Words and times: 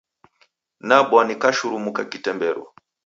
Nabwa 0.87 1.19
nikashurumuka 1.27 2.01
kitemberu. 2.11 2.63